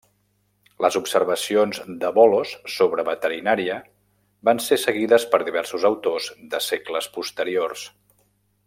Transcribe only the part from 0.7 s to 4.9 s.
Les observacions de Bolos sobre veterinària van ser